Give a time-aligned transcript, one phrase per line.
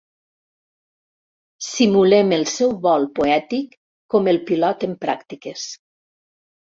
[1.65, 3.75] Simulem el seu vol poètic
[4.15, 5.67] com el pilot en pràctiques.